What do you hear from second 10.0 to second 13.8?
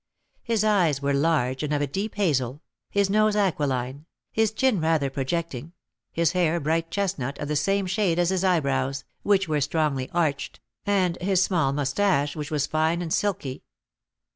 arched, and his small moustache, which was fine and silky.